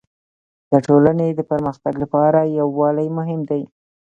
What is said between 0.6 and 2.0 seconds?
د ټولني د پرمختګ